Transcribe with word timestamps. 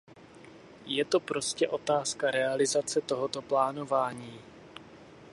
Je 0.85 1.05
to 1.05 1.19
prostě 1.19 1.67
otázka 1.67 2.31
realizace 2.31 3.01
tohoto 3.01 3.41
plánování. 3.41 4.39